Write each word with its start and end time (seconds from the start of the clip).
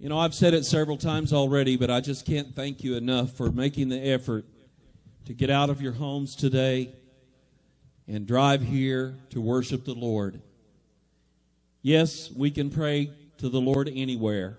You 0.00 0.08
know, 0.08 0.18
I've 0.18 0.34
said 0.34 0.54
it 0.54 0.64
several 0.64 0.96
times 0.96 1.32
already, 1.32 1.76
but 1.76 1.90
I 1.90 2.00
just 2.00 2.24
can't 2.24 2.54
thank 2.54 2.84
you 2.84 2.94
enough 2.94 3.32
for 3.32 3.50
making 3.50 3.88
the 3.88 3.98
effort 3.98 4.44
to 5.24 5.34
get 5.34 5.50
out 5.50 5.70
of 5.70 5.82
your 5.82 5.90
homes 5.92 6.36
today 6.36 6.94
and 8.06 8.24
drive 8.24 8.62
here 8.62 9.16
to 9.30 9.40
worship 9.40 9.84
the 9.84 9.94
Lord. 9.94 10.40
Yes, 11.82 12.30
we 12.30 12.52
can 12.52 12.70
pray 12.70 13.10
to 13.38 13.48
the 13.48 13.60
Lord 13.60 13.90
anywhere. 13.92 14.58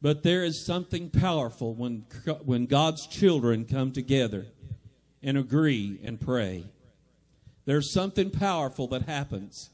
But 0.00 0.22
there 0.22 0.44
is 0.44 0.64
something 0.64 1.10
powerful 1.10 1.74
when, 1.74 2.06
when 2.44 2.66
God's 2.66 3.08
children 3.08 3.64
come 3.64 3.90
together 3.90 4.46
and 5.24 5.36
agree 5.38 5.98
and 6.04 6.20
pray. 6.20 6.66
There's 7.64 7.92
something 7.92 8.30
powerful 8.30 8.86
that 8.88 9.02
happens. 9.02 9.70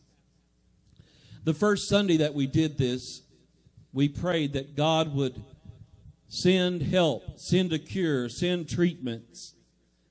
The 1.44 1.54
first 1.54 1.90
Sunday 1.90 2.16
that 2.16 2.32
we 2.32 2.46
did 2.46 2.78
this, 2.78 3.20
we 3.96 4.10
prayed 4.10 4.52
that 4.52 4.76
God 4.76 5.14
would 5.14 5.42
send 6.28 6.82
help, 6.82 7.40
send 7.40 7.72
a 7.72 7.78
cure, 7.78 8.28
send 8.28 8.68
treatments, 8.68 9.54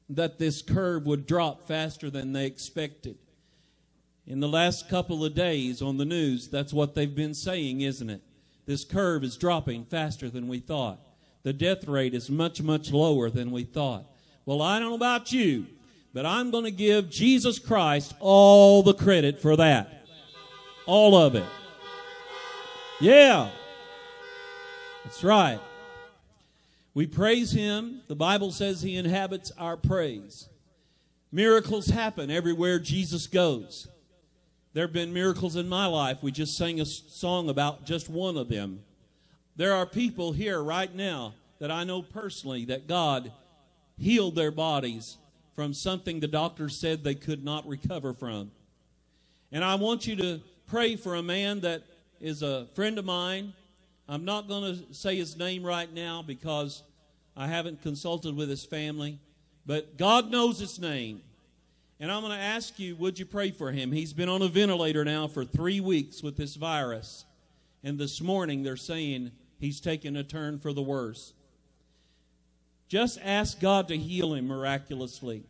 that 0.10 0.40
this 0.40 0.64
curve 0.64 1.06
would 1.06 1.28
drop 1.28 1.68
faster 1.68 2.10
than 2.10 2.34
they 2.34 2.48
expected. 2.48 3.16
In 4.26 4.40
the 4.40 4.48
last 4.48 4.90
couple 4.90 5.24
of 5.24 5.36
days 5.36 5.84
on 5.84 5.98
the 5.98 6.04
news, 6.04 6.48
that's 6.48 6.74
what 6.74 6.96
they've 6.96 7.16
been 7.16 7.36
saying, 7.36 7.82
isn't 7.82 8.10
it? 8.10 8.24
This 8.66 8.84
curve 8.84 9.24
is 9.24 9.38
dropping 9.38 9.86
faster 9.86 10.32
than 10.32 10.48
we 10.48 10.62
thought. 10.62 10.98
The 11.44 11.54
death 11.54 11.88
rate 11.88 12.16
is 12.16 12.28
much, 12.28 12.64
much 12.64 12.92
lower 12.92 13.30
than 13.30 13.52
we 13.52 13.66
thought. 13.66 14.06
Well, 14.48 14.64
I 14.64 14.80
don't 14.80 14.90
know 14.90 14.96
about 14.96 15.32
you, 15.32 15.68
but 16.12 16.26
I'm 16.26 16.50
going 16.50 16.64
to 16.64 16.72
give 16.72 17.12
Jesus 17.12 17.60
Christ 17.60 18.16
all 18.20 18.82
the 18.82 18.96
credit 18.96 19.40
for 19.40 19.56
that. 19.58 20.08
All 20.88 21.16
of 21.16 21.36
it. 21.36 21.46
Yeah. 23.00 23.52
That's 25.06 25.24
right. 25.24 25.60
We 26.96 27.06
praise 27.06 27.52
Him. 27.52 28.02
The 28.08 28.16
Bible 28.16 28.52
says 28.52 28.82
He 28.82 28.96
inhabits 28.96 29.52
our 29.56 29.78
praise. 29.78 30.50
Miracles 31.32 31.86
happen 31.86 32.32
everywhere 32.32 32.80
Jesus 32.80 33.28
goes. 33.28 33.88
There 34.74 34.86
have 34.86 34.94
been 34.94 35.14
miracles 35.14 35.56
in 35.56 35.70
my 35.70 35.86
life. 35.86 36.24
We 36.24 36.32
just 36.32 36.58
sang 36.58 36.82
a 36.82 36.86
song 36.86 37.50
about 37.50 37.86
just 37.86 38.10
one 38.10 38.36
of 38.36 38.50
them. 38.50 38.82
There 39.56 39.74
are 39.74 39.86
people 39.86 40.32
here 40.34 40.62
right 40.62 40.94
now 40.94 41.36
that 41.60 41.70
I 41.70 41.84
know 41.84 42.02
personally 42.02 42.66
that 42.66 42.88
God 42.88 43.32
healed 44.00 44.34
their 44.34 44.52
bodies 44.52 45.18
from 45.56 45.72
something 45.72 46.20
the 46.20 46.28
doctor 46.28 46.68
said 46.68 47.04
they 47.04 47.14
could 47.14 47.46
not 47.46 47.68
recover 47.68 48.12
from. 48.12 48.50
And 49.52 49.64
I 49.64 49.76
want 49.76 50.08
you 50.08 50.16
to 50.16 50.42
pray 50.66 50.96
for 50.96 51.14
a 51.14 51.22
man 51.22 51.60
that 51.60 51.84
is 52.20 52.42
a 52.42 52.66
friend 52.74 52.98
of 52.98 53.06
mine. 53.06 53.54
I'm 54.08 54.26
not 54.26 54.48
going 54.48 54.76
to 54.76 54.94
say 54.94 55.16
his 55.16 55.38
name 55.38 55.64
right 55.64 55.92
now 55.92 56.22
because 56.22 56.84
I 57.36 57.48
haven't 57.48 57.82
consulted 57.82 58.36
with 58.36 58.50
his 58.50 58.64
family, 58.64 59.20
but 59.66 59.98
God 59.98 60.30
knows 60.30 60.60
his 60.60 60.80
name. 60.80 61.22
And 62.00 62.12
I'm 62.12 62.22
going 62.22 62.38
to 62.38 62.44
ask 62.44 62.78
you, 62.78 62.96
would 62.98 63.18
you 63.18 63.26
pray 63.26 63.52
for 63.52 63.72
him? 63.72 63.92
He's 63.92 64.14
been 64.14 64.30
on 64.30 64.42
a 64.42 64.48
ventilator 64.48 65.06
now 65.06 65.28
for 65.28 65.46
three 65.46 65.80
weeks 65.80 66.22
with 66.22 66.38
this 66.38 66.56
virus. 66.56 67.26
And 67.84 67.98
this 67.98 68.22
morning 68.22 68.64
they're 68.64 68.76
saying 68.76 69.32
he's 69.60 69.80
taken 69.80 70.16
a 70.16 70.24
turn 70.24 70.60
for 70.60 70.74
the 70.74 70.82
worse. 70.82 71.34
Just 72.88 73.20
ask 73.24 73.60
God 73.60 73.88
to 73.88 73.98
heal 73.98 74.34
him 74.34 74.48
miraculously. 74.48 75.44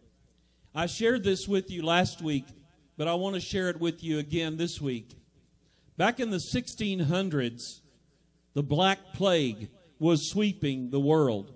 I 0.74 0.86
shared 0.86 1.24
this 1.24 1.48
with 1.48 1.70
you 1.72 1.84
last 1.84 2.22
week 2.22 2.46
but 2.98 3.08
I 3.08 3.14
want 3.16 3.36
to 3.36 3.42
share 3.42 3.70
it 3.70 3.80
with 3.80 4.04
you 4.04 4.20
again 4.20 4.58
this 4.58 4.80
week. 4.80 5.18
Back 5.98 6.20
in 6.20 6.32
the 6.32 6.38
1600s, 6.38 7.80
the 8.56 8.64
Black 8.64 9.14
Plague 9.14 9.70
was 10.00 10.32
sweeping 10.32 10.90
the 10.90 11.00
world. 11.00 11.52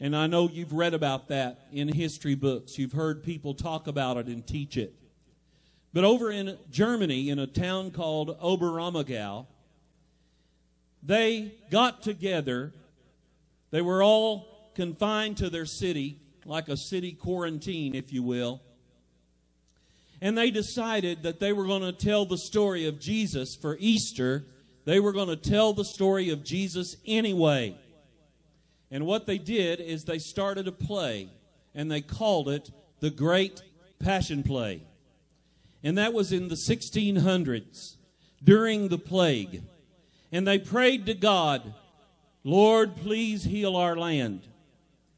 And 0.00 0.16
I 0.16 0.26
know 0.26 0.48
you've 0.48 0.72
read 0.72 0.94
about 0.94 1.28
that 1.28 1.68
in 1.70 1.88
history 1.88 2.34
books. 2.34 2.76
You've 2.76 2.92
heard 2.92 3.22
people 3.22 3.54
talk 3.54 3.86
about 3.86 4.16
it 4.16 4.26
and 4.26 4.44
teach 4.44 4.76
it. 4.76 4.94
But 5.92 6.04
over 6.04 6.30
in 6.30 6.58
Germany, 6.70 7.30
in 7.30 7.38
a 7.38 7.46
town 7.46 7.90
called 7.90 8.38
Oberammergau, 8.40 9.46
they 11.02 11.54
got 11.70 12.02
together. 12.02 12.72
They 13.70 13.80
were 13.80 14.02
all 14.02 14.72
confined 14.74 15.38
to 15.38 15.48
their 15.48 15.66
city, 15.66 16.18
like 16.44 16.68
a 16.68 16.76
city 16.76 17.12
quarantine, 17.12 17.94
if 17.94 18.12
you 18.12 18.22
will. 18.22 18.60
And 20.20 20.36
they 20.36 20.50
decided 20.50 21.22
that 21.22 21.40
they 21.40 21.52
were 21.52 21.66
going 21.66 21.82
to 21.82 21.92
tell 21.92 22.24
the 22.24 22.38
story 22.38 22.86
of 22.86 22.98
Jesus 22.98 23.54
for 23.54 23.76
Easter. 23.78 24.46
They 24.86 25.00
were 25.00 25.12
going 25.12 25.28
to 25.28 25.36
tell 25.36 25.72
the 25.72 25.84
story 25.84 26.30
of 26.30 26.44
Jesus 26.44 26.96
anyway. 27.04 27.76
And 28.88 29.04
what 29.04 29.26
they 29.26 29.36
did 29.36 29.80
is 29.80 30.04
they 30.04 30.20
started 30.20 30.68
a 30.68 30.72
play, 30.72 31.28
and 31.74 31.90
they 31.90 32.00
called 32.00 32.48
it 32.48 32.70
the 33.00 33.10
Great 33.10 33.62
Passion 33.98 34.44
Play. 34.44 34.82
And 35.82 35.98
that 35.98 36.12
was 36.12 36.30
in 36.32 36.46
the 36.46 36.54
1600s 36.54 37.96
during 38.42 38.86
the 38.86 38.96
plague. 38.96 39.64
And 40.30 40.46
they 40.46 40.58
prayed 40.60 41.06
to 41.06 41.14
God, 41.14 41.74
Lord, 42.44 42.94
please 42.96 43.42
heal 43.42 43.76
our 43.76 43.96
land, 43.96 44.46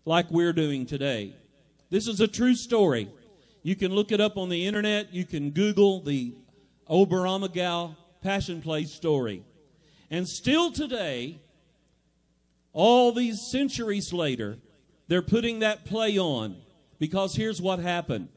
like 0.06 0.30
we're 0.30 0.54
doing 0.54 0.86
today. 0.86 1.36
This 1.90 2.08
is 2.08 2.22
a 2.22 2.28
true 2.28 2.54
story. 2.54 3.10
You 3.62 3.76
can 3.76 3.94
look 3.94 4.12
it 4.12 4.20
up 4.20 4.38
on 4.38 4.48
the 4.48 4.66
internet. 4.66 5.12
You 5.12 5.26
can 5.26 5.50
Google 5.50 6.00
the 6.00 6.34
Oberammergau 6.88 7.94
Passion 8.22 8.62
Play 8.62 8.84
story. 8.84 9.42
And 10.10 10.26
still 10.26 10.72
today, 10.72 11.38
all 12.72 13.12
these 13.12 13.50
centuries 13.50 14.12
later, 14.12 14.58
they're 15.08 15.22
putting 15.22 15.60
that 15.60 15.84
play 15.84 16.18
on 16.18 16.56
because 16.98 17.34
here's 17.34 17.60
what 17.60 17.78
happened 17.78 18.28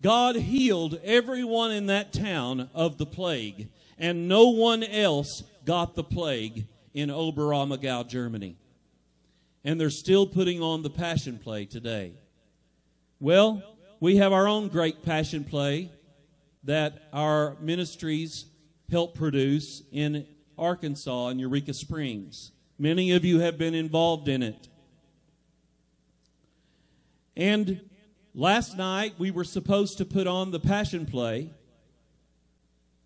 God 0.00 0.34
healed 0.36 0.98
everyone 1.04 1.70
in 1.70 1.86
that 1.86 2.12
town 2.12 2.68
of 2.74 2.98
the 2.98 3.06
plague, 3.06 3.68
and 3.98 4.28
no 4.28 4.48
one 4.48 4.82
else 4.82 5.44
got 5.64 5.94
the 5.94 6.04
plague 6.04 6.66
in 6.92 7.08
Oberammergau, 7.08 8.08
Germany. 8.08 8.56
And 9.64 9.80
they're 9.80 9.90
still 9.90 10.26
putting 10.26 10.60
on 10.60 10.82
the 10.82 10.90
Passion 10.90 11.38
Play 11.38 11.66
today. 11.66 12.14
Well, 13.20 13.62
we 14.00 14.16
have 14.16 14.32
our 14.32 14.48
own 14.48 14.66
great 14.66 15.04
passion 15.04 15.44
play 15.44 15.88
that 16.64 17.08
our 17.12 17.56
ministries 17.60 18.46
help 18.92 19.14
produce 19.14 19.82
in 19.90 20.26
Arkansas 20.58 21.28
in 21.28 21.38
Eureka 21.38 21.72
Springs. 21.72 22.52
Many 22.78 23.12
of 23.12 23.24
you 23.24 23.40
have 23.40 23.56
been 23.56 23.74
involved 23.74 24.28
in 24.28 24.42
it. 24.42 24.68
And 27.34 27.80
last 28.34 28.76
night 28.76 29.14
we 29.18 29.30
were 29.30 29.44
supposed 29.44 29.96
to 29.98 30.04
put 30.04 30.26
on 30.26 30.50
the 30.50 30.60
passion 30.60 31.06
play. 31.06 31.50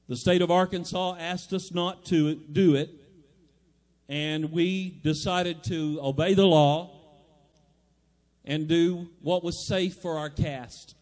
The 0.08 0.16
state 0.16 0.42
of 0.42 0.50
Arkansas 0.50 1.16
asked 1.20 1.52
us 1.52 1.72
not 1.72 2.04
to 2.06 2.34
do 2.34 2.74
it, 2.74 2.90
and 4.08 4.50
we 4.50 4.90
decided 4.90 5.62
to 5.64 6.00
obey 6.02 6.34
the 6.34 6.46
law 6.46 6.90
and 8.44 8.66
do 8.66 9.08
what 9.22 9.44
was 9.44 9.66
safe 9.68 9.94
for 9.94 10.18
our 10.18 10.30
cast. 10.30 10.96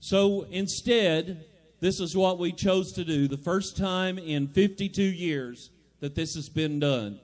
So 0.00 0.46
instead, 0.50 1.46
this 1.80 2.00
is 2.00 2.16
what 2.16 2.38
we 2.38 2.52
chose 2.52 2.92
to 2.92 3.04
do 3.04 3.28
the 3.28 3.36
first 3.36 3.76
time 3.76 4.18
in 4.18 4.48
52 4.48 5.02
years 5.02 5.70
that 6.00 6.14
this 6.14 6.34
has 6.34 6.48
been 6.48 6.80
done. 6.80 7.20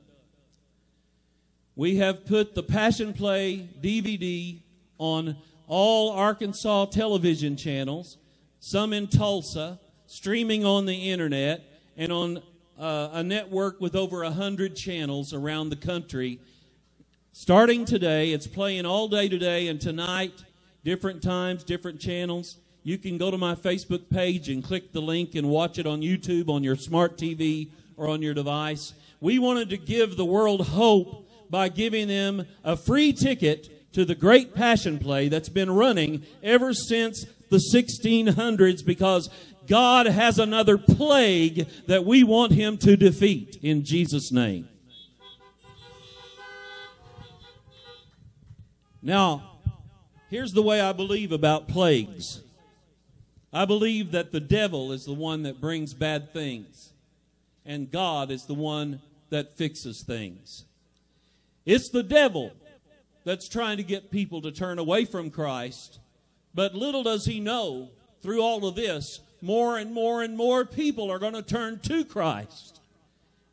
We 1.76 1.96
have 1.96 2.26
put 2.26 2.54
the 2.54 2.62
Passion 2.62 3.12
Play 3.12 3.68
DVD 3.80 4.60
on 4.98 5.36
all 5.66 6.10
Arkansas 6.12 6.86
television 6.86 7.56
channels, 7.56 8.18
some 8.58 8.92
in 8.92 9.06
Tulsa, 9.06 9.78
streaming 10.06 10.64
on 10.64 10.86
the 10.86 11.10
internet, 11.10 11.62
and 11.96 12.12
on 12.12 12.42
uh, 12.78 13.10
a 13.12 13.22
network 13.22 13.80
with 13.80 13.94
over 13.94 14.22
100 14.22 14.76
channels 14.76 15.32
around 15.32 15.70
the 15.70 15.76
country 15.76 16.40
Starting 17.32 17.84
today, 17.84 18.32
it's 18.32 18.48
playing 18.48 18.84
all 18.84 19.06
day 19.06 19.28
today 19.28 19.68
and 19.68 19.80
tonight, 19.80 20.44
different 20.82 21.22
times, 21.22 21.62
different 21.62 22.00
channels. 22.00 22.58
You 22.82 22.96
can 22.96 23.18
go 23.18 23.30
to 23.30 23.36
my 23.36 23.54
Facebook 23.54 24.08
page 24.08 24.48
and 24.48 24.64
click 24.64 24.92
the 24.92 25.02
link 25.02 25.34
and 25.34 25.50
watch 25.50 25.78
it 25.78 25.86
on 25.86 26.00
YouTube, 26.00 26.48
on 26.48 26.64
your 26.64 26.76
smart 26.76 27.18
TV, 27.18 27.68
or 27.96 28.08
on 28.08 28.22
your 28.22 28.32
device. 28.32 28.94
We 29.20 29.38
wanted 29.38 29.68
to 29.70 29.76
give 29.76 30.16
the 30.16 30.24
world 30.24 30.68
hope 30.68 31.28
by 31.50 31.68
giving 31.68 32.08
them 32.08 32.46
a 32.64 32.76
free 32.76 33.12
ticket 33.12 33.92
to 33.92 34.04
the 34.04 34.14
great 34.14 34.54
passion 34.54 34.98
play 34.98 35.28
that's 35.28 35.48
been 35.48 35.70
running 35.70 36.24
ever 36.42 36.72
since 36.72 37.26
the 37.50 37.60
1600s 37.74 38.84
because 38.84 39.28
God 39.66 40.06
has 40.06 40.38
another 40.38 40.78
plague 40.78 41.68
that 41.86 42.04
we 42.04 42.24
want 42.24 42.52
him 42.52 42.78
to 42.78 42.96
defeat 42.96 43.58
in 43.62 43.84
Jesus' 43.84 44.32
name. 44.32 44.68
Now, 49.02 49.58
here's 50.28 50.52
the 50.52 50.62
way 50.62 50.80
I 50.80 50.92
believe 50.92 51.32
about 51.32 51.68
plagues. 51.68 52.42
I 53.52 53.64
believe 53.64 54.12
that 54.12 54.30
the 54.32 54.40
devil 54.40 54.92
is 54.92 55.04
the 55.04 55.12
one 55.12 55.42
that 55.42 55.60
brings 55.60 55.92
bad 55.94 56.32
things. 56.32 56.92
and 57.64 57.90
God 57.90 58.30
is 58.30 58.46
the 58.46 58.54
one 58.54 59.00
that 59.28 59.56
fixes 59.56 60.02
things. 60.02 60.64
It's 61.66 61.88
the 61.88 62.02
devil 62.02 62.52
that's 63.24 63.48
trying 63.48 63.76
to 63.76 63.82
get 63.82 64.10
people 64.10 64.42
to 64.42 64.50
turn 64.50 64.78
away 64.78 65.04
from 65.04 65.30
Christ, 65.30 66.00
but 66.54 66.74
little 66.74 67.02
does 67.02 67.26
he 67.26 67.38
know 67.38 67.90
through 68.22 68.42
all 68.42 68.66
of 68.66 68.74
this, 68.74 69.20
more 69.40 69.78
and 69.78 69.92
more 69.92 70.22
and 70.22 70.36
more 70.36 70.64
people 70.64 71.10
are 71.10 71.18
going 71.18 71.34
to 71.34 71.42
turn 71.42 71.78
to 71.80 72.04
Christ. 72.04 72.80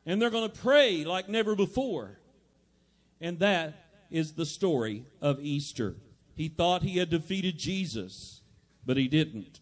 And 0.06 0.22
they're 0.22 0.30
going 0.30 0.50
to 0.50 0.60
pray 0.60 1.04
like 1.04 1.30
never 1.30 1.56
before. 1.56 2.18
And 3.20 3.40
that 3.40 3.74
is 4.10 4.34
the 4.34 4.46
story 4.46 5.06
of 5.22 5.40
Easter. 5.42 5.96
He 6.36 6.48
thought 6.48 6.84
he 6.84 6.98
had 6.98 7.10
defeated 7.10 7.58
Jesus, 7.58 8.42
but 8.86 8.98
he 8.98 9.08
didn't. 9.08 9.60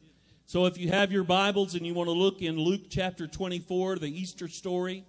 So 0.48 0.68
if 0.68 0.78
you 0.78 0.90
have 0.90 1.12
your 1.12 1.24
Bibles 1.24 1.74
and 1.74 1.88
you 1.88 1.96
want 1.96 2.08
to 2.08 2.14
look 2.14 2.40
in 2.40 2.56
Luke 2.56 2.84
chapter 2.88 3.26
24, 3.26 3.96
the 3.96 4.06
Easter 4.06 4.48
story, 4.48 5.04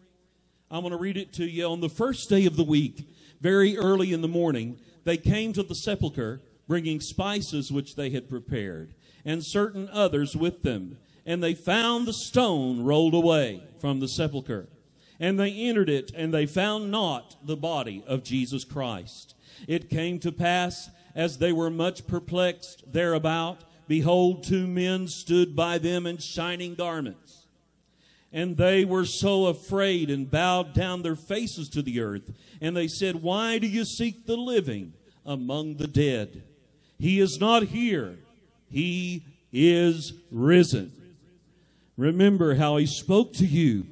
I'm 0.71 0.81
going 0.81 0.93
to 0.93 0.97
read 0.97 1.19
it 1.19 1.35
to 1.35 1.44
you. 1.44 1.67
On 1.67 1.83
the 1.83 1.91
first 1.91 2.31
day 2.31 2.47
of 2.47 2.56
the 2.56 2.65
week, 2.65 3.06
very 3.43 3.77
early 3.77 4.15
in 4.15 4.23
the 4.23 4.29
morning, 4.29 4.79
they 5.05 5.19
came 5.19 5.53
to 5.53 5.62
the 5.62 5.75
sepulchre 5.75 6.41
bringing 6.67 7.00
spices 7.00 7.71
which 7.71 7.97
they 7.97 8.09
had 8.09 8.31
prepared, 8.31 8.94
and 9.27 9.44
certain 9.44 9.91
others 9.93 10.35
with 10.35 10.62
them. 10.62 10.97
And 11.27 11.43
they 11.43 11.53
found 11.53 12.06
the 12.06 12.15
stone 12.15 12.83
rolled 12.83 13.15
away 13.15 13.62
from 13.79 14.00
the 14.00 14.09
sepulchre. 14.09 14.69
And 15.21 15.38
they 15.38 15.53
entered 15.53 15.91
it, 15.91 16.12
and 16.17 16.33
they 16.33 16.47
found 16.47 16.91
not 16.91 17.37
the 17.47 17.56
body 17.56 18.03
of 18.06 18.25
Jesus 18.25 18.65
Christ. 18.65 19.35
It 19.69 19.91
came 19.91 20.19
to 20.21 20.33
pass, 20.33 20.88
as 21.15 21.37
they 21.37 21.53
were 21.53 21.71
much 21.71 22.06
perplexed 22.06 22.91
thereabout, 22.91 23.65
behold, 23.88 24.44
two 24.44 24.67
men 24.67 25.09
stood 25.09 25.55
by 25.55 25.79
them 25.79 26.06
in 26.06 26.19
shining 26.19 26.75
garments. 26.75 27.47
And 28.33 28.56
they 28.56 28.85
were 28.85 29.05
so 29.05 29.47
afraid 29.47 30.11
and 30.11 30.31
bowed 30.31 30.75
down 30.75 31.03
their 31.03 31.17
faces 31.17 31.69
to 31.71 31.83
the 31.83 32.00
earth. 32.00 32.33
And 32.61 32.77
they 32.77 32.88
said, 32.88 33.23
Why 33.23 33.59
do 33.59 33.67
you 33.67 33.85
seek 33.85 34.27
the 34.27 34.37
living 34.37 34.93
among 35.25 35.77
the 35.77 35.87
dead? 35.87 36.43
He 36.99 37.21
is 37.21 37.38
not 37.41 37.65
here, 37.65 38.17
he 38.71 39.25
is 39.53 40.12
risen. 40.31 40.93
Remember 41.97 42.56
how 42.56 42.77
he 42.77 42.87
spoke 42.87 43.33
to 43.35 43.47
you 43.47 43.87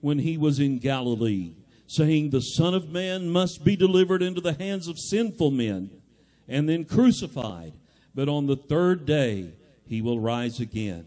when 0.00 0.18
he 0.18 0.36
was 0.36 0.60
in 0.60 0.78
Galilee, 0.78 1.54
saying, 1.86 2.30
The 2.30 2.42
Son 2.42 2.74
of 2.74 2.90
Man 2.90 3.30
must 3.30 3.64
be 3.64 3.76
delivered 3.76 4.22
into 4.22 4.40
the 4.40 4.52
hands 4.52 4.88
of 4.88 4.98
sinful 4.98 5.50
men 5.50 5.90
and 6.48 6.68
then 6.68 6.84
crucified, 6.84 7.72
but 8.16 8.28
on 8.30 8.46
the 8.46 8.56
third 8.56 9.06
day 9.06 9.50
he 9.86 10.02
will 10.02 10.18
rise 10.18 10.58
again. 10.58 11.06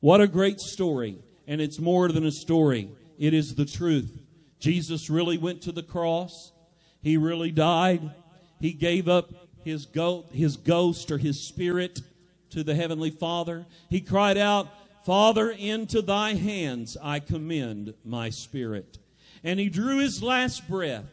What 0.00 0.22
a 0.22 0.28
great 0.28 0.60
story! 0.60 1.18
And 1.48 1.60
it's 1.60 1.78
more 1.78 2.08
than 2.08 2.24
a 2.24 2.32
story, 2.32 2.88
it 3.18 3.34
is 3.34 3.54
the 3.54 3.66
truth. 3.66 4.18
Jesus 4.58 5.10
really 5.10 5.36
went 5.36 5.60
to 5.62 5.72
the 5.72 5.82
cross, 5.82 6.52
he 7.02 7.16
really 7.16 7.50
died, 7.50 8.12
he 8.60 8.72
gave 8.72 9.08
up 9.08 9.30
his, 9.64 9.84
go- 9.86 10.24
his 10.32 10.56
ghost 10.56 11.10
or 11.10 11.18
his 11.18 11.46
spirit 11.46 12.00
to 12.50 12.62
the 12.62 12.74
Heavenly 12.74 13.10
Father. 13.10 13.66
He 13.90 14.00
cried 14.00 14.38
out, 14.38 14.68
Father, 15.04 15.50
into 15.50 16.00
thy 16.00 16.34
hands 16.34 16.96
I 17.02 17.20
commend 17.20 17.94
my 18.04 18.30
spirit. 18.30 18.98
And 19.44 19.60
he 19.60 19.68
drew 19.68 19.98
his 19.98 20.22
last 20.22 20.68
breath 20.68 21.04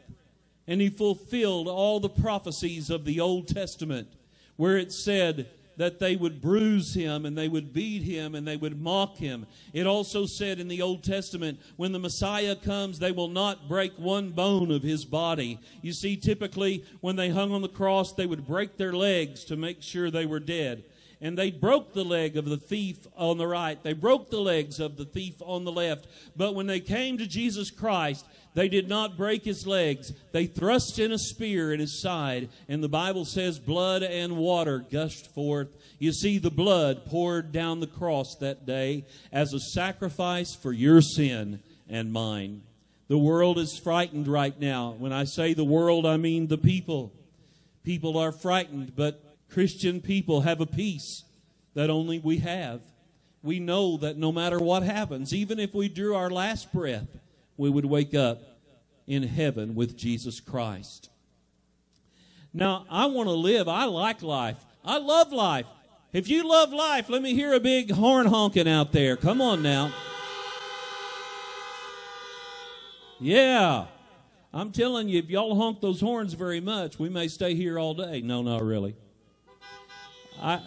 and 0.67 0.79
he 0.79 0.89
fulfilled 0.89 1.67
all 1.67 1.99
the 1.99 2.09
prophecies 2.09 2.89
of 2.89 3.05
the 3.05 3.19
Old 3.19 3.47
Testament 3.47 4.07
where 4.55 4.77
it 4.77 4.91
said 4.91 5.47
that 5.77 5.99
they 5.99 6.15
would 6.15 6.41
bruise 6.41 6.93
him 6.93 7.25
and 7.25 7.37
they 7.37 7.47
would 7.47 7.73
beat 7.73 8.03
him 8.03 8.35
and 8.35 8.47
they 8.47 8.57
would 8.57 8.79
mock 8.79 9.17
him. 9.17 9.47
It 9.73 9.87
also 9.87 10.25
said 10.25 10.59
in 10.59 10.67
the 10.67 10.81
Old 10.81 11.03
Testament, 11.03 11.59
when 11.77 11.91
the 11.91 11.99
Messiah 11.99 12.55
comes, 12.55 12.99
they 12.99 13.11
will 13.11 13.27
not 13.27 13.67
break 13.67 13.93
one 13.97 14.29
bone 14.29 14.71
of 14.71 14.83
his 14.83 15.03
body. 15.03 15.59
You 15.81 15.93
see, 15.93 16.15
typically 16.15 16.85
when 17.01 17.15
they 17.15 17.29
hung 17.29 17.51
on 17.51 17.61
the 17.61 17.67
cross, 17.67 18.13
they 18.13 18.27
would 18.27 18.45
break 18.45 18.77
their 18.77 18.93
legs 18.93 19.43
to 19.45 19.55
make 19.55 19.81
sure 19.81 20.11
they 20.11 20.27
were 20.27 20.39
dead 20.39 20.83
and 21.23 21.37
they 21.37 21.51
broke 21.51 21.93
the 21.93 22.03
leg 22.03 22.35
of 22.35 22.43
the 22.43 22.57
thief 22.57 23.07
on 23.15 23.37
the 23.37 23.47
right. 23.47 23.81
They 23.81 23.93
broke 23.93 24.29
the 24.29 24.41
legs 24.41 24.81
of 24.81 24.97
the 24.97 25.05
thief 25.05 25.35
on 25.39 25.63
the 25.63 25.71
left. 25.71 26.05
But 26.35 26.53
when 26.53 26.67
they 26.67 26.81
came 26.81 27.17
to 27.17 27.25
Jesus 27.25 27.71
Christ, 27.71 28.25
they 28.55 28.67
did 28.67 28.89
not 28.89 29.15
break 29.15 29.45
his 29.45 29.65
legs. 29.65 30.11
They 30.33 30.47
thrust 30.47 30.99
in 30.99 31.13
a 31.13 31.17
spear 31.17 31.73
in 31.73 31.79
his 31.79 32.01
side, 32.01 32.49
and 32.67 32.83
the 32.83 32.89
Bible 32.89 33.23
says 33.23 33.57
blood 33.57 34.03
and 34.03 34.35
water 34.35 34.79
gushed 34.91 35.33
forth. 35.33 35.69
You 35.97 36.11
see, 36.11 36.39
the 36.39 36.51
blood 36.51 37.05
poured 37.05 37.53
down 37.53 37.79
the 37.79 37.87
cross 37.87 38.35
that 38.41 38.65
day 38.65 39.05
as 39.31 39.53
a 39.53 39.61
sacrifice 39.61 40.53
for 40.53 40.73
your 40.73 40.99
sin 41.01 41.61
and 41.89 42.11
mine. 42.11 42.63
The 43.07 43.17
world 43.17 43.59
is 43.59 43.79
frightened 43.81 44.27
right 44.27 44.59
now. 44.59 44.95
When 44.97 45.13
I 45.13 45.23
say 45.23 45.53
the 45.53 45.63
world, 45.63 46.05
I 46.05 46.17
mean 46.17 46.47
the 46.47 46.57
people. 46.57 47.13
People 47.85 48.17
are 48.17 48.33
frightened, 48.33 48.93
but 48.97 49.32
Christian 49.53 50.01
people 50.01 50.41
have 50.41 50.61
a 50.61 50.65
peace 50.65 51.23
that 51.75 51.91
only 51.91 52.17
we 52.17 52.39
have. 52.39 52.81
We 53.43 53.59
know 53.59 53.97
that 53.97 54.17
no 54.17 54.31
matter 54.31 54.57
what 54.57 54.81
happens, 54.81 55.31
even 55.31 55.59
if 55.59 55.75
we 55.75 55.89
drew 55.89 56.15
our 56.15 56.31
last 56.31 56.73
breath, 56.73 57.07
we 57.55 57.69
would 57.69 57.85
wake 57.85 58.15
up 58.15 58.41
in 59.05 59.21
heaven 59.21 59.75
with 59.75 59.95
Jesus 59.95 60.39
Christ. 60.39 61.09
Now, 62.51 62.85
I 62.89 63.05
want 63.05 63.27
to 63.27 63.33
live. 63.33 63.67
I 63.67 63.85
like 63.85 64.23
life. 64.23 64.57
I 64.83 64.97
love 64.97 65.31
life. 65.31 65.67
If 66.13 66.29
you 66.29 66.47
love 66.49 66.73
life, 66.73 67.07
let 67.09 67.21
me 67.21 67.35
hear 67.35 67.53
a 67.53 67.59
big 67.59 67.91
horn 67.91 68.25
honking 68.25 68.67
out 68.67 68.91
there. 68.91 69.15
Come 69.15 69.39
on 69.39 69.61
now. 69.61 69.93
Yeah. 73.19 73.85
I'm 74.51 74.71
telling 74.71 75.09
you, 75.09 75.19
if 75.19 75.29
y'all 75.29 75.55
honk 75.55 75.79
those 75.79 76.01
horns 76.01 76.33
very 76.33 76.59
much, 76.59 76.97
we 76.97 77.09
may 77.09 77.27
stay 77.27 77.53
here 77.53 77.77
all 77.77 77.93
day. 77.93 78.21
No, 78.21 78.41
not 78.41 78.63
really. 78.63 78.95
I, 80.41 80.59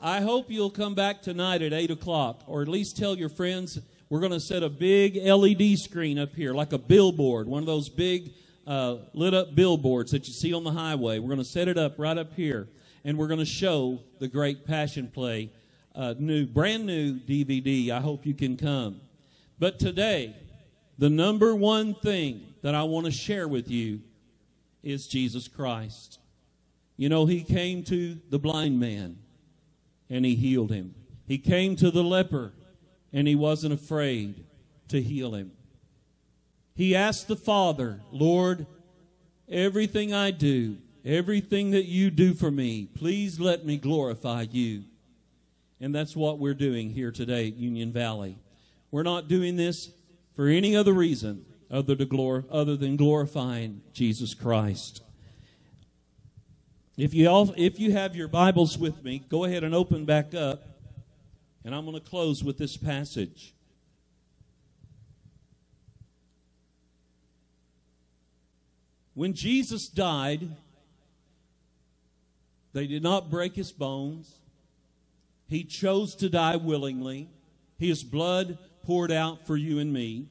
I 0.00 0.20
hope 0.20 0.50
you'll 0.50 0.70
come 0.70 0.94
back 0.94 1.22
tonight 1.22 1.62
at 1.62 1.72
8 1.72 1.90
o'clock, 1.90 2.42
or 2.46 2.62
at 2.62 2.68
least 2.68 2.96
tell 2.96 3.16
your 3.16 3.28
friends 3.28 3.78
we're 4.08 4.20
going 4.20 4.32
to 4.32 4.40
set 4.40 4.62
a 4.62 4.68
big 4.68 5.16
LED 5.16 5.78
screen 5.78 6.18
up 6.18 6.34
here, 6.34 6.54
like 6.54 6.72
a 6.72 6.78
billboard, 6.78 7.48
one 7.48 7.60
of 7.60 7.66
those 7.66 7.88
big 7.88 8.32
uh, 8.66 8.96
lit 9.14 9.34
up 9.34 9.54
billboards 9.54 10.12
that 10.12 10.26
you 10.28 10.34
see 10.34 10.52
on 10.54 10.64
the 10.64 10.70
highway. 10.70 11.18
We're 11.18 11.28
going 11.28 11.38
to 11.38 11.44
set 11.44 11.68
it 11.68 11.78
up 11.78 11.94
right 11.98 12.16
up 12.16 12.34
here, 12.34 12.68
and 13.04 13.18
we're 13.18 13.28
going 13.28 13.40
to 13.40 13.44
show 13.44 14.00
the 14.18 14.28
great 14.28 14.66
Passion 14.66 15.08
Play, 15.08 15.50
uh, 15.94 16.14
new, 16.18 16.46
brand 16.46 16.86
new 16.86 17.14
DVD. 17.14 17.90
I 17.90 18.00
hope 18.00 18.26
you 18.26 18.34
can 18.34 18.56
come. 18.56 19.00
But 19.58 19.78
today, 19.78 20.36
the 20.98 21.10
number 21.10 21.54
one 21.54 21.94
thing 21.94 22.54
that 22.62 22.74
I 22.74 22.82
want 22.82 23.06
to 23.06 23.12
share 23.12 23.48
with 23.48 23.70
you 23.70 24.00
is 24.82 25.06
Jesus 25.06 25.48
Christ. 25.48 26.18
You 26.96 27.08
know, 27.08 27.26
he 27.26 27.42
came 27.42 27.82
to 27.84 28.18
the 28.30 28.38
blind 28.38 28.80
man 28.80 29.18
and 30.08 30.24
he 30.24 30.34
healed 30.34 30.70
him. 30.70 30.94
He 31.26 31.38
came 31.38 31.76
to 31.76 31.90
the 31.90 32.04
leper 32.04 32.52
and 33.12 33.28
he 33.28 33.34
wasn't 33.34 33.74
afraid 33.74 34.44
to 34.88 35.02
heal 35.02 35.34
him. 35.34 35.52
He 36.74 36.94
asked 36.94 37.28
the 37.28 37.36
Father, 37.36 38.00
Lord, 38.12 38.66
everything 39.48 40.12
I 40.12 40.30
do, 40.30 40.76
everything 41.04 41.70
that 41.72 41.86
you 41.86 42.10
do 42.10 42.34
for 42.34 42.50
me, 42.50 42.86
please 42.94 43.40
let 43.40 43.64
me 43.64 43.76
glorify 43.76 44.46
you. 44.50 44.84
And 45.80 45.94
that's 45.94 46.16
what 46.16 46.38
we're 46.38 46.54
doing 46.54 46.90
here 46.90 47.10
today 47.10 47.48
at 47.48 47.56
Union 47.56 47.92
Valley. 47.92 48.38
We're 48.90 49.02
not 49.02 49.28
doing 49.28 49.56
this 49.56 49.90
for 50.34 50.48
any 50.48 50.76
other 50.76 50.92
reason 50.92 51.44
other, 51.70 51.96
to 51.96 52.06
glor- 52.06 52.44
other 52.50 52.76
than 52.76 52.96
glorifying 52.96 53.82
Jesus 53.92 54.34
Christ. 54.34 55.02
If 56.96 57.12
you, 57.12 57.28
all, 57.28 57.52
if 57.58 57.78
you 57.78 57.92
have 57.92 58.16
your 58.16 58.28
Bibles 58.28 58.78
with 58.78 59.04
me, 59.04 59.22
go 59.28 59.44
ahead 59.44 59.64
and 59.64 59.74
open 59.74 60.06
back 60.06 60.34
up. 60.34 60.62
And 61.62 61.74
I'm 61.74 61.84
going 61.84 62.00
to 62.00 62.08
close 62.08 62.42
with 62.42 62.56
this 62.56 62.76
passage. 62.76 63.52
When 69.12 69.34
Jesus 69.34 69.88
died, 69.88 70.48
they 72.72 72.86
did 72.86 73.02
not 73.02 73.30
break 73.30 73.54
his 73.54 73.72
bones. 73.72 74.34
He 75.48 75.64
chose 75.64 76.14
to 76.16 76.30
die 76.30 76.56
willingly. 76.56 77.28
His 77.78 78.02
blood 78.02 78.58
poured 78.84 79.12
out 79.12 79.46
for 79.46 79.56
you 79.56 79.78
and 79.78 79.92
me. 79.92 80.28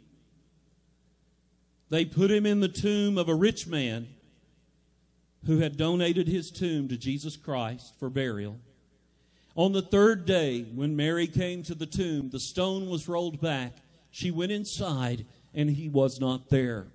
They 1.89 2.05
put 2.05 2.31
him 2.31 2.47
in 2.47 2.59
the 2.59 2.67
tomb 2.67 3.19
of 3.19 3.29
a 3.29 3.35
rich 3.35 3.67
man 3.67 4.07
who 5.45 5.59
had 5.59 5.77
donated 5.77 6.27
his 6.27 6.51
tomb 6.51 6.87
to 6.87 6.97
Jesus 6.97 7.37
Christ 7.37 7.93
for 7.99 8.09
burial. 8.09 8.59
On 9.55 9.71
the 9.71 9.81
third 9.81 10.25
day, 10.25 10.63
when 10.63 10.95
Mary 10.95 11.27
came 11.27 11.63
to 11.63 11.75
the 11.75 11.85
tomb, 11.85 12.29
the 12.29 12.39
stone 12.39 12.89
was 12.89 13.07
rolled 13.07 13.39
back. 13.39 13.73
She 14.11 14.31
went 14.31 14.51
inside, 14.51 15.25
and 15.53 15.69
he 15.69 15.87
was 15.87 16.19
not 16.19 16.49
there. 16.49 16.87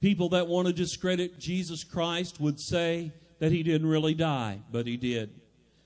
People 0.00 0.28
that 0.30 0.46
want 0.46 0.68
to 0.68 0.72
discredit 0.72 1.38
Jesus 1.38 1.82
Christ 1.82 2.40
would 2.40 2.60
say 2.60 3.12
that 3.38 3.52
he 3.52 3.62
didn't 3.62 3.88
really 3.88 4.14
die, 4.14 4.60
but 4.70 4.86
he 4.86 4.96
did. 4.96 5.30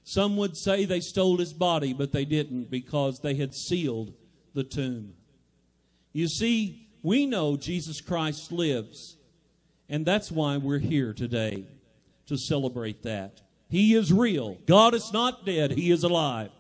Some 0.05 0.37
would 0.37 0.57
say 0.57 0.85
they 0.85 1.01
stole 1.01 1.39
his 1.39 1.53
body, 1.53 1.95
but 1.95 2.13
they 2.13 2.27
didn't 2.27 2.71
because 2.71 3.21
they 3.21 3.35
had 3.35 3.55
sealed 3.55 4.13
the 4.53 4.65
tomb. 4.65 5.15
You 6.13 6.29
see, 6.29 6.89
we 7.03 7.27
know 7.27 7.57
Jesus 7.57 8.01
Christ 8.01 8.53
lives, 8.53 9.17
and 9.95 10.05
that's 10.05 10.29
why 10.29 10.57
we're 10.57 10.81
here 10.81 11.13
today 11.13 11.63
to 12.27 12.37
celebrate 12.37 13.05
that. 13.05 13.43
He 13.69 13.95
is 13.95 14.13
real. 14.13 14.59
God 14.67 14.93
is 14.93 15.13
not 15.13 15.47
dead, 15.47 15.71
He 15.71 15.93
is 15.93 16.03
alive. 16.03 16.51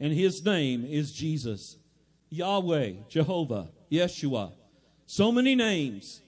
And 0.00 0.14
His 0.14 0.42
name 0.42 0.86
is 0.86 1.12
Jesus. 1.12 1.76
Yahweh, 2.30 2.92
Jehovah, 3.10 3.68
Yeshua. 3.92 4.52
So 5.04 5.30
many 5.30 5.54
names 5.54 6.22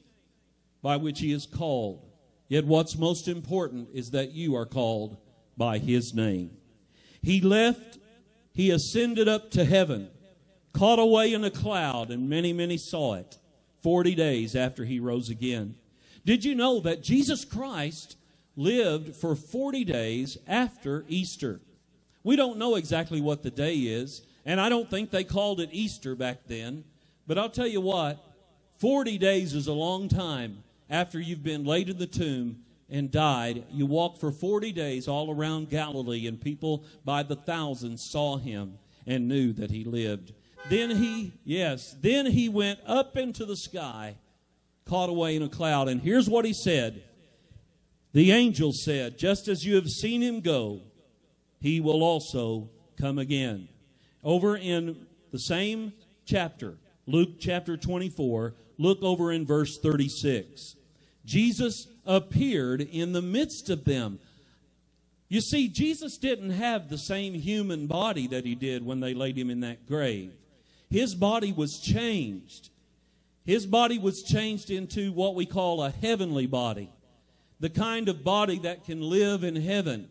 by 0.83 0.99
which 0.99 1.21
He 1.21 1.33
is 1.33 1.47
called. 1.47 2.07
Yet 2.49 2.67
what's 2.67 2.99
most 2.99 3.29
important 3.29 3.89
is 3.95 4.11
that 4.11 4.33
you 4.33 4.57
are 4.57 4.67
called 4.67 5.17
by 5.57 5.79
His 5.79 6.13
name. 6.13 6.51
He 7.23 7.41
left, 7.41 7.97
He 8.53 8.71
ascended 8.71 9.27
up 9.27 9.51
to 9.53 9.65
heaven, 9.65 10.11
caught 10.75 10.99
away 10.99 11.33
in 11.33 11.45
a 11.45 11.51
cloud, 11.51 12.11
and 12.11 12.29
many, 12.29 12.53
many 12.53 12.77
saw 12.77 13.15
it 13.15 13.39
40 13.83 14.15
days 14.15 14.55
after 14.55 14.85
He 14.85 15.01
rose 15.01 15.31
again. 15.31 15.77
Did 16.27 16.45
you 16.45 16.57
know 16.57 16.81
that 16.81 17.05
Jesus 17.05 17.45
Christ 17.45 18.17
lived 18.57 19.15
for 19.15 19.37
40 19.37 19.85
days 19.85 20.37
after 20.49 21.05
Easter? 21.07 21.61
We 22.25 22.35
don't 22.35 22.59
know 22.59 22.75
exactly 22.75 23.21
what 23.21 23.45
the 23.45 23.51
day 23.53 23.77
is, 23.77 24.23
and 24.45 24.61
I 24.61 24.69
don't 24.69 24.91
think 24.91 25.13
they 25.13 25.23
called 25.23 25.61
it 25.61 25.69
Easter 25.71 26.17
back 26.17 26.39
then. 26.49 26.83
But 27.29 27.39
I'll 27.39 27.49
tell 27.49 27.69
you 27.69 27.81
what, 27.81 28.19
40 28.81 29.19
days 29.19 29.55
is 29.55 29.69
a 29.69 29.73
long 29.73 30.09
time 30.09 30.65
after 30.91 31.21
you've 31.21 31.45
been 31.45 31.65
laid 31.65 31.89
in 31.89 31.99
the 31.99 32.09
tomb 32.09 32.59
and 32.91 33.09
died. 33.09 33.63
You 33.71 33.87
walked 33.87 34.19
for 34.19 34.33
40 34.33 34.73
days 34.73 35.07
all 35.07 35.33
around 35.33 35.71
Galilee, 35.71 36.27
and 36.27 36.41
people 36.41 36.83
by 37.05 37.23
the 37.23 37.37
thousands 37.37 38.03
saw 38.03 38.37
him 38.37 38.79
and 39.07 39.29
knew 39.29 39.53
that 39.53 39.71
he 39.71 39.85
lived. 39.85 40.33
Then 40.69 40.91
he, 40.91 41.35
yes, 41.45 41.95
then 42.01 42.27
he 42.27 42.49
went 42.49 42.81
up 42.85 43.17
into 43.17 43.45
the 43.45 43.57
sky, 43.57 44.17
caught 44.87 45.09
away 45.09 45.37
in 45.37 45.43
a 45.43 45.49
cloud. 45.49 45.89
And 45.89 46.01
here's 46.01 46.29
what 46.29 46.45
he 46.45 46.53
said 46.53 47.03
The 48.13 48.33
angel 48.33 48.73
said, 48.73 49.19
Just 49.19 49.49
as 49.49 49.65
you 49.65 49.75
have 49.75 49.89
seen 49.89 50.23
him 50.23 50.41
go, 50.41 50.81
he 51.61 51.81
will 51.81 52.03
also 52.03 52.71
come 52.99 53.19
again. 53.19 53.69
Over 54.25 54.57
in 54.57 55.07
the 55.33 55.39
same 55.39 55.93
chapter, 56.25 56.79
Luke 57.07 57.39
chapter 57.39 57.77
24, 57.77 58.55
look 58.79 59.03
over 59.03 59.33
in 59.33 59.47
verse 59.47 59.79
36. 59.83 60.77
Jesus 61.25 61.87
appeared 62.05 62.81
in 62.81 63.13
the 63.13 63.23
midst 63.23 63.69
of 63.69 63.85
them. 63.85 64.19
You 65.29 65.41
see, 65.41 65.69
Jesus 65.69 66.19
didn't 66.19 66.51
have 66.51 66.89
the 66.89 66.99
same 66.99 67.35
human 67.35 67.89
body 67.89 68.29
that 68.29 68.45
he 68.45 68.55
did 68.55 68.87
when 68.87 69.01
they 69.01 69.13
laid 69.13 69.37
him 69.37 69.51
in 69.51 69.61
that 69.61 69.87
grave. 69.87 70.33
His 70.89 71.15
body 71.15 71.53
was 71.53 71.81
changed. 71.81 72.71
His 73.47 73.65
body 73.65 73.99
was 73.99 74.25
changed 74.25 74.71
into 74.71 75.13
what 75.13 75.37
we 75.37 75.47
call 75.47 75.83
a 75.83 75.91
heavenly 75.91 76.47
body, 76.47 76.93
the 77.61 77.71
kind 77.71 78.09
of 78.09 78.25
body 78.25 78.59
that 78.61 78.85
can 78.85 79.01
live 79.01 79.45
in 79.45 79.55
heaven. 79.55 80.09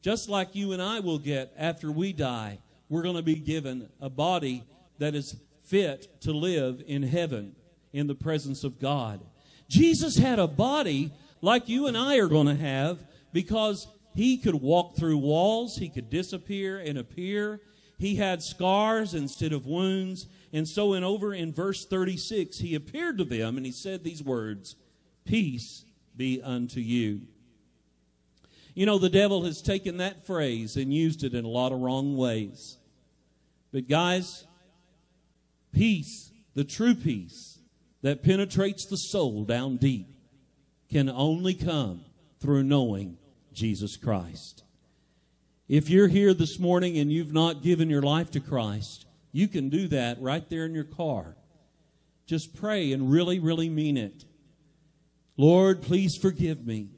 Just 0.00 0.28
like 0.28 0.54
you 0.54 0.72
and 0.72 0.80
I 0.80 1.00
will 1.00 1.18
get 1.18 1.52
after 1.58 1.92
we 1.92 2.14
die, 2.14 2.58
we're 2.88 3.02
going 3.02 3.16
to 3.16 3.22
be 3.22 3.34
given 3.34 3.90
a 4.00 4.08
body 4.08 4.64
that 4.98 5.14
is 5.14 5.36
fit 5.64 6.22
to 6.22 6.32
live 6.32 6.82
in 6.86 7.02
heaven 7.02 7.54
in 7.92 8.06
the 8.06 8.14
presence 8.14 8.64
of 8.64 8.80
God. 8.80 9.20
Jesus 9.68 10.16
had 10.16 10.38
a 10.38 10.46
body 10.46 11.12
like 11.42 11.68
you 11.68 11.88
and 11.88 11.96
I 11.96 12.16
are 12.16 12.26
going 12.26 12.46
to 12.46 12.54
have 12.54 13.04
because 13.34 13.86
he 14.14 14.38
could 14.38 14.54
walk 14.54 14.96
through 14.96 15.18
walls, 15.18 15.76
he 15.76 15.90
could 15.90 16.08
disappear 16.08 16.78
and 16.78 16.96
appear. 16.96 17.60
He 17.98 18.16
had 18.16 18.42
scars 18.42 19.12
instead 19.12 19.52
of 19.52 19.66
wounds. 19.66 20.26
And 20.52 20.66
so, 20.66 20.94
in 20.94 21.04
over 21.04 21.34
in 21.34 21.52
verse 21.52 21.84
36, 21.84 22.58
he 22.58 22.74
appeared 22.74 23.18
to 23.18 23.24
them 23.24 23.56
and 23.56 23.66
he 23.66 23.72
said 23.72 24.02
these 24.02 24.22
words 24.22 24.76
Peace 25.24 25.84
be 26.16 26.40
unto 26.42 26.80
you. 26.80 27.22
You 28.74 28.86
know, 28.86 28.98
the 28.98 29.10
devil 29.10 29.44
has 29.44 29.60
taken 29.60 29.96
that 29.96 30.26
phrase 30.26 30.76
and 30.76 30.94
used 30.94 31.24
it 31.24 31.34
in 31.34 31.44
a 31.44 31.48
lot 31.48 31.72
of 31.72 31.80
wrong 31.80 32.16
ways. 32.16 32.76
But, 33.72 33.88
guys, 33.88 34.46
peace, 35.72 36.30
the 36.54 36.64
true 36.64 36.94
peace 36.94 37.58
that 38.02 38.22
penetrates 38.22 38.86
the 38.86 38.96
soul 38.96 39.44
down 39.44 39.76
deep, 39.76 40.06
can 40.88 41.08
only 41.08 41.54
come 41.54 42.04
through 42.40 42.62
knowing 42.62 43.18
Jesus 43.52 43.96
Christ. 43.96 44.62
If 45.68 45.90
you're 45.90 46.08
here 46.08 46.32
this 46.32 46.58
morning 46.58 46.96
and 46.96 47.12
you've 47.12 47.32
not 47.32 47.62
given 47.62 47.90
your 47.90 48.02
life 48.02 48.30
to 48.30 48.40
Christ, 48.40 49.04
you 49.32 49.48
can 49.48 49.68
do 49.68 49.88
that 49.88 50.20
right 50.20 50.48
there 50.48 50.64
in 50.64 50.74
your 50.74 50.84
car. 50.84 51.36
Just 52.26 52.54
pray 52.54 52.92
and 52.92 53.10
really, 53.10 53.38
really 53.38 53.68
mean 53.68 53.96
it. 53.96 54.24
Lord, 55.36 55.82
please 55.82 56.16
forgive 56.16 56.66
me. 56.66 56.88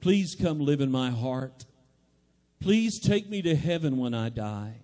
Please 0.00 0.34
come 0.34 0.60
live 0.60 0.80
in 0.80 0.90
my 0.90 1.10
heart. 1.10 1.64
Please 2.60 2.98
take 2.98 3.28
me 3.28 3.42
to 3.42 3.54
heaven 3.54 3.98
when 3.98 4.14
I 4.14 4.28
die. 4.28 4.76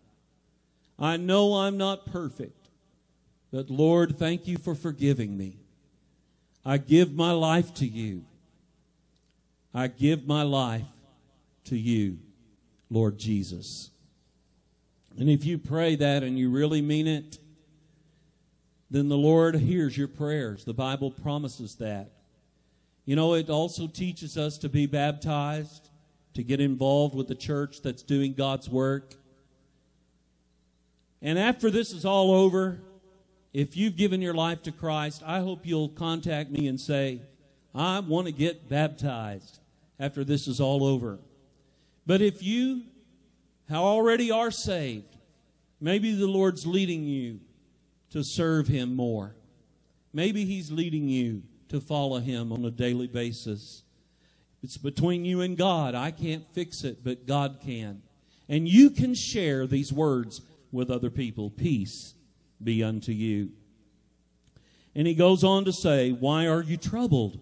I 0.98 1.16
know 1.16 1.54
I'm 1.54 1.78
not 1.78 2.04
perfect, 2.06 2.68
but 3.50 3.70
Lord, 3.70 4.18
thank 4.18 4.46
you 4.46 4.58
for 4.58 4.74
forgiving 4.74 5.36
me. 5.36 5.56
I 6.64 6.76
give 6.76 7.14
my 7.14 7.32
life 7.32 7.72
to 7.74 7.86
you. 7.86 8.24
I 9.72 9.86
give 9.86 10.26
my 10.26 10.42
life 10.42 10.86
to 11.64 11.76
you, 11.76 12.18
Lord 12.90 13.18
Jesus. 13.18 13.90
And 15.18 15.28
if 15.28 15.44
you 15.44 15.58
pray 15.58 15.96
that 15.96 16.22
and 16.22 16.38
you 16.38 16.50
really 16.50 16.80
mean 16.82 17.06
it, 17.06 17.38
then 18.90 19.08
the 19.08 19.16
Lord 19.16 19.54
hears 19.54 19.96
your 19.96 20.08
prayers. 20.08 20.64
The 20.64 20.74
Bible 20.74 21.10
promises 21.10 21.76
that. 21.76 22.10
You 23.04 23.16
know, 23.16 23.34
it 23.34 23.50
also 23.50 23.86
teaches 23.86 24.36
us 24.36 24.58
to 24.58 24.68
be 24.68 24.86
baptized, 24.86 25.90
to 26.34 26.42
get 26.42 26.60
involved 26.60 27.14
with 27.14 27.28
the 27.28 27.34
church 27.34 27.82
that's 27.82 28.02
doing 28.02 28.34
God's 28.34 28.68
work. 28.68 29.14
And 31.22 31.38
after 31.38 31.70
this 31.70 31.92
is 31.92 32.04
all 32.04 32.32
over, 32.32 32.80
if 33.52 33.76
you've 33.76 33.96
given 33.96 34.22
your 34.22 34.34
life 34.34 34.62
to 34.62 34.72
Christ, 34.72 35.22
I 35.26 35.40
hope 35.40 35.66
you'll 35.66 35.88
contact 35.88 36.50
me 36.50 36.66
and 36.68 36.80
say, 36.80 37.20
I 37.74 38.00
want 38.00 38.26
to 38.26 38.32
get 38.32 38.68
baptized 38.68 39.58
after 39.98 40.24
this 40.24 40.48
is 40.48 40.60
all 40.60 40.84
over. 40.84 41.18
But 42.06 42.20
if 42.22 42.42
you 42.42 42.82
already 43.78 44.30
are 44.30 44.50
saved, 44.50 45.16
maybe 45.80 46.14
the 46.14 46.26
Lord's 46.26 46.66
leading 46.66 47.04
you 47.04 47.40
to 48.10 48.24
serve 48.24 48.68
Him 48.68 48.94
more. 48.94 49.34
Maybe 50.12 50.44
He's 50.44 50.70
leading 50.70 51.08
you 51.08 51.42
to 51.68 51.80
follow 51.80 52.18
Him 52.18 52.52
on 52.52 52.64
a 52.64 52.70
daily 52.70 53.06
basis. 53.06 53.82
It's 54.62 54.76
between 54.76 55.24
you 55.24 55.40
and 55.40 55.56
God. 55.56 55.94
I 55.94 56.10
can't 56.10 56.46
fix 56.52 56.84
it, 56.84 57.02
but 57.02 57.26
God 57.26 57.58
can. 57.64 58.02
And 58.48 58.68
you 58.68 58.90
can 58.90 59.14
share 59.14 59.66
these 59.66 59.92
words 59.92 60.42
with 60.72 60.90
other 60.90 61.10
people. 61.10 61.50
Peace 61.50 62.14
be 62.62 62.82
unto 62.82 63.12
you. 63.12 63.50
And 64.94 65.06
he 65.06 65.14
goes 65.14 65.44
on 65.44 65.64
to 65.64 65.72
say, 65.72 66.10
Why 66.10 66.46
are 66.46 66.62
you 66.62 66.76
troubled? 66.76 67.40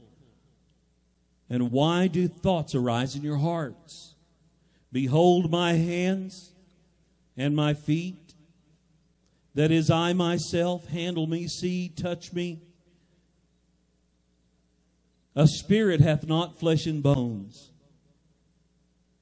And 1.51 1.73
why 1.73 2.09
do 2.09 2.29
thoughts 2.29 2.75
arise 2.75 3.17
in 3.17 3.23
your 3.23 3.39
hearts? 3.39 4.15
Behold 4.93 5.51
my 5.51 5.75
hands 5.75 6.53
and 7.37 7.55
my 7.55 7.75
feet. 7.75 8.35
That 9.55 9.71
is, 9.71 9.91
I 9.91 10.13
myself, 10.13 10.87
handle 10.89 11.27
me, 11.27 11.49
see, 11.49 11.89
touch 11.89 12.33
me. 12.33 12.63
A 15.35 15.47
spirit 15.47 16.01
hath 16.01 16.27
not 16.27 16.59
flesh 16.59 16.87
and 16.87 17.03
bones. 17.03 17.71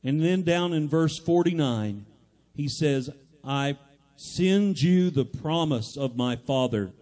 And 0.02 0.20
then 0.20 0.42
down 0.42 0.72
in 0.72 0.88
verse 0.88 1.18
49, 1.18 2.06
he 2.54 2.68
says, 2.68 3.10
I 3.44 3.76
send 4.16 4.80
you 4.80 5.10
the 5.10 5.24
promise 5.24 5.96
of 5.96 6.16
my 6.16 6.36
Father. 6.36 6.92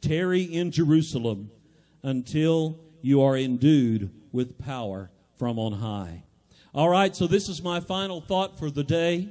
Tarry 0.00 0.42
in 0.42 0.70
Jerusalem 0.70 1.50
until 2.02 2.78
you 3.02 3.22
are 3.22 3.36
endued 3.36 4.10
with 4.32 4.58
power 4.58 5.10
from 5.38 5.58
on 5.58 5.72
high. 5.74 6.24
All 6.72 6.88
right, 6.88 7.16
so 7.16 7.26
this 7.26 7.48
is 7.48 7.64
my 7.64 7.80
final 7.80 8.20
thought 8.20 8.56
for 8.56 8.70
the 8.70 8.84
day 8.84 9.28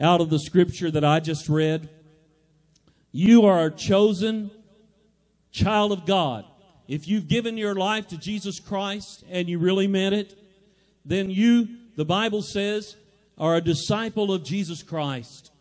out 0.00 0.20
of 0.20 0.28
the 0.28 0.40
scripture 0.40 0.90
that 0.90 1.04
I 1.04 1.20
just 1.20 1.48
read. 1.48 1.88
You 3.12 3.46
are 3.46 3.66
a 3.66 3.70
chosen 3.70 4.50
child 5.52 5.92
of 5.92 6.06
God. 6.06 6.44
If 6.88 7.06
you've 7.06 7.28
given 7.28 7.56
your 7.56 7.76
life 7.76 8.08
to 8.08 8.18
Jesus 8.18 8.58
Christ 8.58 9.22
and 9.30 9.48
you 9.48 9.60
really 9.60 9.86
meant 9.86 10.16
it, 10.16 10.36
then 11.04 11.30
you, 11.30 11.68
the 11.94 12.04
Bible 12.04 12.42
says, 12.42 12.96
are 13.38 13.54
a 13.54 13.60
disciple 13.60 14.32
of 14.32 14.42
Jesus 14.42 14.82
Christ. 14.82 15.52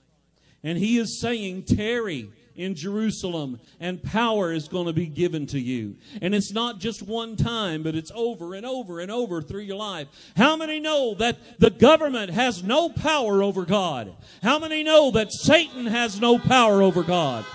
And 0.63 0.79
he 0.79 0.97
is 0.97 1.21
saying, 1.21 1.63
tarry 1.63 2.31
in 2.59 2.75
Jerusalem, 2.75 3.57
and 3.79 4.03
power 4.03 4.51
is 4.51 4.67
going 4.67 4.85
to 4.87 4.93
be 4.93 5.07
given 5.07 5.45
to 5.47 5.59
you. 5.59 5.95
And 6.21 6.35
it's 6.35 6.51
not 6.51 6.79
just 6.79 7.01
one 7.01 7.37
time, 7.37 7.83
but 7.83 7.95
it's 7.95 8.11
over 8.13 8.53
and 8.53 8.65
over 8.65 8.99
and 8.99 9.09
over 9.09 9.41
through 9.41 9.61
your 9.61 9.77
life. 9.77 10.09
How 10.35 10.57
many 10.57 10.81
know 10.81 11.15
that 11.15 11.37
the 11.59 11.69
government 11.69 12.31
has 12.31 12.61
no 12.61 12.89
power 12.89 13.41
over 13.41 13.65
God? 13.65 14.13
How 14.43 14.59
many 14.59 14.83
know 14.83 15.09
that 15.11 15.31
Satan 15.31 15.85
has 15.85 16.19
no 16.19 16.37
power 16.37 16.83
over 16.83 17.01
God? 17.01 17.45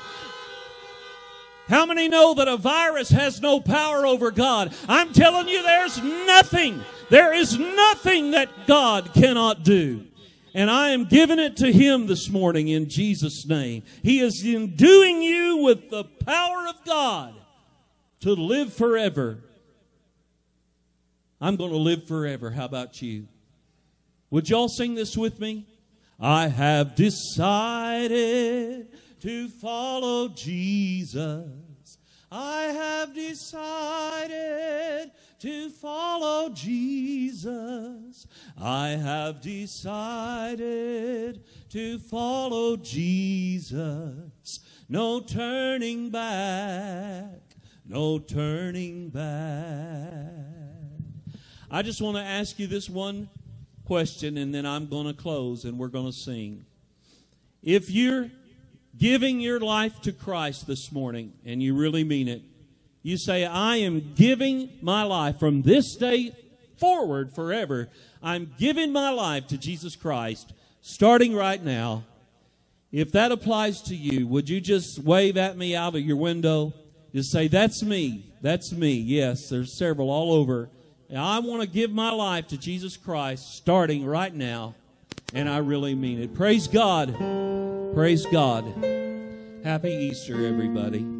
How 1.69 1.85
many 1.85 2.09
know 2.09 2.33
that 2.35 2.49
a 2.49 2.57
virus 2.57 3.11
has 3.11 3.43
no 3.43 3.61
power 3.61 4.07
over 4.07 4.31
God? 4.31 4.75
I'm 4.89 5.13
telling 5.13 5.49
you, 5.49 5.63
there's 5.63 6.03
nothing, 6.03 6.83
there 7.11 7.35
is 7.35 7.59
nothing 7.59 8.31
that 8.31 8.49
God 8.67 9.13
cannot 9.13 9.65
do. 9.65 10.07
And 10.55 10.71
I 10.71 10.91
am 10.91 11.07
giving 11.07 11.41
it 11.41 11.57
to 11.59 11.73
Him 11.73 12.07
this 12.07 12.31
morning 12.31 12.69
in 12.69 12.89
Jesus' 12.89 13.45
name. 13.45 13.83
He 14.03 14.21
is 14.21 14.45
enduing 14.45 15.21
you 15.21 15.57
with 15.57 15.91
the 15.91 16.05
power 16.05 16.69
of 16.69 16.85
God 16.85 17.35
to 18.21 18.33
live 18.35 18.73
forever. 18.73 19.41
I'm 21.41 21.57
going 21.57 21.73
to 21.73 21.77
live 21.77 22.07
forever. 22.07 22.51
How 22.51 22.67
about 22.67 23.03
you? 23.03 23.27
Would 24.31 24.49
y'all 24.49 24.69
sing 24.69 24.95
this 24.95 25.17
with 25.17 25.41
me? 25.41 25.67
I 26.21 26.47
have 26.47 26.95
decided 26.95 28.87
to 29.21 29.49
follow 29.49 30.29
Jesus. 30.29 31.49
I 32.31 32.63
have 32.63 33.15
decided 33.15 35.11
to 35.45 35.69
follow 35.69 36.49
Jesus. 36.49 38.27
I 38.59 38.89
have 38.89 39.43
decided 39.43 40.65
to 41.69 41.99
follow 41.99 42.79
Jesus. 42.79 44.61
No 44.89 45.21
turning 45.21 46.09
back, 46.09 47.43
no 47.85 48.19
turning 48.19 49.11
back. 49.11 50.25
I 51.71 51.83
just 51.83 52.01
want 52.01 52.17
to 52.17 52.23
ask 52.23 52.59
you 52.59 52.67
this 52.67 52.89
one 52.89 53.29
question 53.85 54.39
and 54.39 54.55
then 54.55 54.65
I'm 54.65 54.87
going 54.87 55.09
to 55.09 55.13
close 55.13 55.67
and 55.67 55.79
we're 55.79 55.89
going 55.89 56.07
to 56.07 56.13
sing. 56.13 56.65
If 57.63 57.91
you're 57.91 58.31
giving 58.97 59.41
your 59.41 59.61
life 59.61 60.01
to 60.03 60.13
Christ 60.13 60.67
this 60.67 60.91
morning, 60.91 61.35
and 61.45 61.63
you 61.63 61.75
really 61.77 62.05
mean 62.05 62.29
it, 62.29 62.41
you 63.05 63.19
say, 63.19 63.45
I 63.45 63.77
am 63.77 64.15
giving 64.15 64.71
my 64.81 65.03
life 65.03 65.39
from 65.39 65.61
this 65.61 65.95
day 65.95 66.35
forward 66.79 67.33
forever. 67.35 67.91
I'm 68.23 68.53
giving 68.59 68.93
my 68.93 69.11
life 69.11 69.47
to 69.49 69.59
Jesus 69.59 69.95
Christ 69.95 70.55
starting 70.81 71.37
right 71.37 71.63
now. 71.63 72.05
If 72.91 73.13
that 73.13 73.31
applies 73.31 73.83
to 73.83 73.95
you, 73.95 74.27
would 74.27 74.49
you 74.49 74.59
just 74.59 74.99
wave 74.99 75.37
at 75.37 75.59
me 75.59 75.77
out 75.77 75.95
of 75.95 76.01
your 76.01 76.17
window? 76.17 76.73
Just 77.15 77.31
say, 77.31 77.47
That's 77.47 77.83
me. 77.83 78.33
That's 78.41 78.73
me. 78.73 78.95
Yes, 78.95 79.51
there's 79.51 79.77
several 79.77 80.11
all 80.11 80.33
over. 80.33 80.71
I 81.15 81.41
want 81.41 81.61
to 81.61 81.69
give 81.69 81.93
my 81.93 82.11
life 82.11 82.49
to 82.49 82.59
Jesus 82.59 82.97
Christ 82.97 83.55
starting 83.55 84.07
right 84.07 84.35
now. 84.35 84.75
And 85.35 85.49
I 85.49 85.59
really 85.59 85.95
mean 85.95 86.23
it. 86.23 86.35
Praise 86.35 86.69
God. 86.69 87.15
Praise 87.95 88.25
God. 88.27 88.65
Happy 89.63 89.91
Easter, 89.91 90.47
everybody. 90.47 91.14